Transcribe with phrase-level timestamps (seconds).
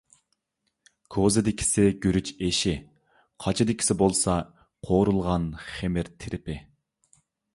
[1.15, 2.73] كوزىدىكىسى گۈرۈچ ئېشى،
[3.45, 4.39] قاچىدىكىسى بولسا،
[4.89, 6.57] قورۇلغان خېمىر تىرىپى.